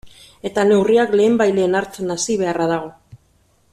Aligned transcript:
Eta 0.49 0.63
neurriak 0.69 1.13
lehenbailehen 1.19 1.81
hartzen 1.81 2.15
hasi 2.17 2.39
beharra 2.43 2.67
dago. 2.73 2.91